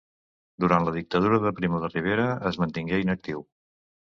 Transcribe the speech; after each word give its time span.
Durant 0.63 0.87
la 0.87 0.93
dictadura 0.95 1.39
de 1.43 1.51
Primo 1.61 1.81
de 1.83 1.91
Rivera 1.93 2.25
es 2.53 2.61
mantingué 2.65 3.03
inactiu. 3.07 3.45